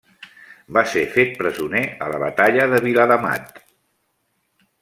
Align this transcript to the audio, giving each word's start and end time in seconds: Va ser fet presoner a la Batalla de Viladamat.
Va 0.77 0.81
ser 0.93 1.03
fet 1.17 1.35
presoner 1.43 1.83
a 2.05 2.09
la 2.13 2.23
Batalla 2.25 2.67
de 2.75 2.83
Viladamat. 2.89 3.63